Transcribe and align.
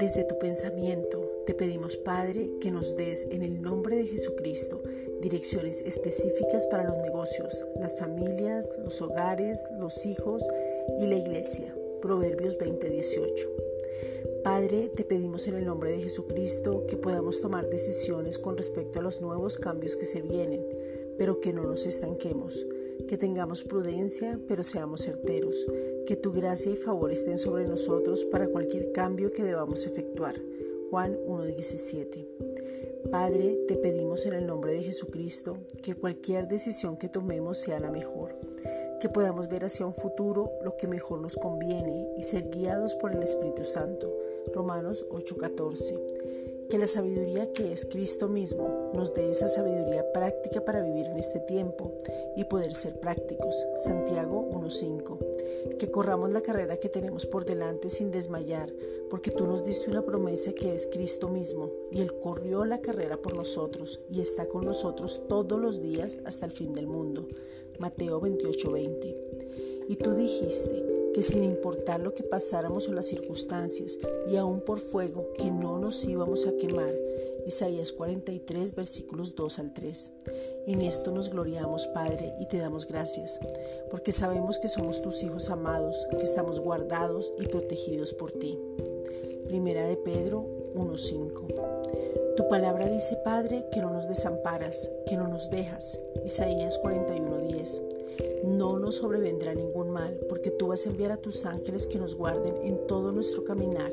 Desde 0.00 0.24
tu 0.24 0.38
pensamiento 0.38 1.20
te 1.46 1.54
pedimos, 1.54 1.96
Padre, 1.96 2.50
que 2.60 2.70
nos 2.70 2.96
des 2.96 3.26
en 3.30 3.42
el 3.42 3.62
nombre 3.62 3.96
de 3.96 4.06
Jesucristo 4.06 4.82
direcciones 5.20 5.82
específicas 5.82 6.66
para 6.66 6.84
los 6.84 6.96
negocios, 6.98 7.64
las 7.76 7.96
familias, 7.98 8.70
los 8.82 9.00
hogares, 9.02 9.66
los 9.78 10.06
hijos 10.06 10.42
y 11.00 11.06
la 11.06 11.16
iglesia. 11.16 11.74
Proverbios 12.00 12.58
20:18. 12.58 13.48
Padre, 14.42 14.90
te 14.94 15.04
pedimos 15.04 15.46
en 15.46 15.54
el 15.54 15.66
nombre 15.66 15.90
de 15.90 16.02
Jesucristo 16.02 16.84
que 16.88 16.96
podamos 16.96 17.40
tomar 17.40 17.68
decisiones 17.68 18.38
con 18.38 18.56
respecto 18.56 19.00
a 19.00 19.02
los 19.02 19.20
nuevos 19.20 19.58
cambios 19.58 19.96
que 19.96 20.06
se 20.06 20.22
vienen, 20.22 20.64
pero 21.18 21.40
que 21.40 21.52
no 21.52 21.64
nos 21.64 21.86
estanquemos, 21.86 22.66
que 23.06 23.18
tengamos 23.18 23.64
prudencia, 23.64 24.40
pero 24.48 24.62
seamos 24.62 25.02
certeros, 25.02 25.66
que 26.06 26.16
tu 26.16 26.32
gracia 26.32 26.72
y 26.72 26.76
favor 26.76 27.12
estén 27.12 27.38
sobre 27.38 27.66
nosotros 27.66 28.24
para 28.24 28.48
cualquier 28.48 28.92
cambio 28.92 29.30
que 29.32 29.44
debamos 29.44 29.86
efectuar. 29.86 30.40
Juan 30.90 31.18
1.17. 31.26 32.26
Padre, 33.10 33.58
te 33.68 33.76
pedimos 33.76 34.26
en 34.26 34.32
el 34.32 34.46
nombre 34.46 34.72
de 34.72 34.82
Jesucristo 34.82 35.58
que 35.82 35.94
cualquier 35.94 36.48
decisión 36.48 36.96
que 36.96 37.08
tomemos 37.08 37.58
sea 37.58 37.78
la 37.78 37.90
mejor 37.90 38.34
que 39.00 39.08
podamos 39.08 39.48
ver 39.48 39.64
hacia 39.64 39.86
un 39.86 39.94
futuro 39.94 40.50
lo 40.62 40.76
que 40.76 40.88
mejor 40.88 41.20
nos 41.20 41.36
conviene 41.36 42.08
y 42.16 42.24
ser 42.24 42.50
guiados 42.50 42.94
por 42.94 43.12
el 43.12 43.22
Espíritu 43.22 43.62
Santo. 43.62 44.12
Romanos 44.52 45.06
8:14. 45.10 46.47
Que 46.68 46.78
la 46.78 46.86
sabiduría 46.86 47.50
que 47.52 47.72
es 47.72 47.86
Cristo 47.86 48.28
mismo 48.28 48.90
nos 48.92 49.14
dé 49.14 49.30
esa 49.30 49.48
sabiduría 49.48 50.04
práctica 50.12 50.64
para 50.64 50.82
vivir 50.82 51.06
en 51.06 51.18
este 51.18 51.40
tiempo 51.40 51.92
y 52.36 52.44
poder 52.44 52.74
ser 52.74 53.00
prácticos. 53.00 53.66
Santiago 53.78 54.46
1:5. 54.52 55.18
Que 55.78 55.90
corramos 55.90 56.30
la 56.30 56.42
carrera 56.42 56.76
que 56.76 56.90
tenemos 56.90 57.24
por 57.24 57.46
delante 57.46 57.88
sin 57.88 58.10
desmayar, 58.10 58.70
porque 59.08 59.30
tú 59.30 59.46
nos 59.46 59.64
diste 59.64 59.90
una 59.90 60.02
promesa 60.02 60.52
que 60.52 60.74
es 60.74 60.86
Cristo 60.86 61.28
mismo, 61.28 61.70
y 61.90 62.02
Él 62.02 62.18
corrió 62.18 62.66
la 62.66 62.82
carrera 62.82 63.16
por 63.16 63.34
nosotros 63.34 64.00
y 64.10 64.20
está 64.20 64.46
con 64.46 64.66
nosotros 64.66 65.22
todos 65.26 65.58
los 65.58 65.80
días 65.80 66.20
hasta 66.26 66.44
el 66.44 66.52
fin 66.52 66.74
del 66.74 66.86
mundo. 66.86 67.28
Mateo 67.78 68.20
28:20. 68.20 69.16
Y 69.88 69.96
tú 69.96 70.12
dijiste 70.12 70.97
que 71.18 71.24
sin 71.24 71.42
importar 71.42 71.98
lo 71.98 72.14
que 72.14 72.22
pasáramos 72.22 72.86
o 72.86 72.92
las 72.92 73.06
circunstancias, 73.06 73.98
y 74.30 74.36
aún 74.36 74.60
por 74.60 74.78
fuego, 74.78 75.32
que 75.36 75.50
no 75.50 75.76
nos 75.76 76.04
íbamos 76.04 76.46
a 76.46 76.56
quemar. 76.56 76.94
Isaías 77.44 77.90
43, 77.90 78.76
versículos 78.76 79.34
2 79.34 79.58
al 79.58 79.74
3. 79.74 80.12
En 80.68 80.80
esto 80.80 81.10
nos 81.10 81.30
gloriamos, 81.30 81.88
Padre, 81.88 82.34
y 82.38 82.46
te 82.46 82.58
damos 82.58 82.86
gracias, 82.86 83.40
porque 83.90 84.12
sabemos 84.12 84.60
que 84.60 84.68
somos 84.68 85.02
tus 85.02 85.24
hijos 85.24 85.50
amados, 85.50 86.06
que 86.08 86.22
estamos 86.22 86.60
guardados 86.60 87.32
y 87.40 87.48
protegidos 87.48 88.14
por 88.14 88.30
ti. 88.30 88.56
Primera 89.48 89.88
de 89.88 89.96
Pedro 89.96 90.46
1.5. 90.76 92.36
Tu 92.36 92.48
palabra 92.48 92.88
dice, 92.88 93.16
Padre, 93.24 93.66
que 93.72 93.80
no 93.80 93.90
nos 93.90 94.06
desamparas, 94.06 94.88
que 95.04 95.16
no 95.16 95.26
nos 95.26 95.50
dejas. 95.50 95.98
Isaías 96.24 96.80
41.10. 96.80 97.87
No 98.44 98.78
nos 98.78 98.96
sobrevendrá 98.96 99.54
ningún 99.54 99.90
mal, 99.90 100.18
porque 100.28 100.50
tú 100.50 100.68
vas 100.68 100.86
a 100.86 100.90
enviar 100.90 101.12
a 101.12 101.16
tus 101.16 101.46
ángeles 101.46 101.86
que 101.86 101.98
nos 101.98 102.14
guarden 102.14 102.54
en 102.62 102.86
todo 102.86 103.12
nuestro 103.12 103.44
caminar. 103.44 103.92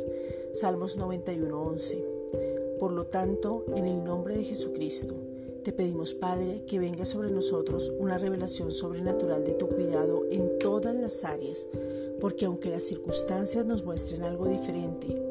Salmos 0.54 0.98
91.11. 0.98 2.78
Por 2.80 2.92
lo 2.92 3.06
tanto, 3.06 3.66
en 3.76 3.86
el 3.86 4.04
nombre 4.04 4.38
de 4.38 4.44
Jesucristo, 4.44 5.14
te 5.64 5.72
pedimos, 5.72 6.14
Padre, 6.14 6.64
que 6.68 6.80
venga 6.80 7.06
sobre 7.06 7.32
nosotros 7.32 7.92
una 8.00 8.18
revelación 8.18 8.72
sobrenatural 8.72 9.44
de 9.44 9.54
tu 9.54 9.68
cuidado 9.68 10.24
en 10.30 10.60
todas 10.60 10.96
las 10.96 11.24
áreas, 11.24 11.68
porque 12.20 12.46
aunque 12.46 12.70
las 12.70 12.84
circunstancias 12.84 13.66
nos 13.66 13.84
muestren 13.84 14.24
algo 14.24 14.48
diferente, 14.48 15.26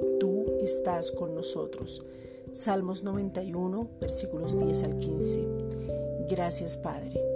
estás 0.64 1.10
con 1.10 1.34
nosotros. 1.34 2.02
Salmos 2.52 3.02
91, 3.02 3.88
versículos 4.00 4.58
10 4.58 4.82
al 4.84 4.98
15. 4.98 5.46
Gracias, 6.28 6.76
Padre. 6.76 7.33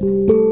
Thank 0.00 0.30
you. 0.30 0.49